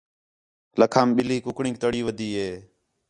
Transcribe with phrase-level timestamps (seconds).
[0.79, 2.51] لَکھام ٻِلّھی کُکڑینک تڑی ودی ہِے